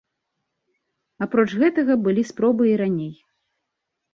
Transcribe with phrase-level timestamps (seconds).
[1.27, 3.13] Апроч гэтага, былі спробы і раней.